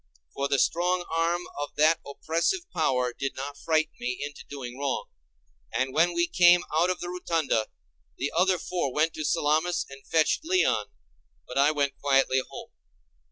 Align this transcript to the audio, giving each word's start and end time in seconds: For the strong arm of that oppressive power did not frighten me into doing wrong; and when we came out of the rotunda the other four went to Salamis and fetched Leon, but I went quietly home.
For 0.33 0.47
the 0.47 0.57
strong 0.57 1.05
arm 1.15 1.43
of 1.59 1.75
that 1.75 1.99
oppressive 2.07 2.61
power 2.73 3.13
did 3.13 3.35
not 3.35 3.55
frighten 3.59 3.91
me 3.99 4.17
into 4.25 4.43
doing 4.49 4.79
wrong; 4.79 5.09
and 5.71 5.93
when 5.93 6.13
we 6.15 6.25
came 6.25 6.61
out 6.73 6.89
of 6.89 6.99
the 7.01 7.09
rotunda 7.09 7.67
the 8.17 8.33
other 8.35 8.57
four 8.57 8.91
went 8.91 9.13
to 9.13 9.23
Salamis 9.23 9.85
and 9.91 10.03
fetched 10.07 10.43
Leon, 10.43 10.87
but 11.47 11.59
I 11.59 11.69
went 11.69 11.99
quietly 12.01 12.41
home. 12.49 12.71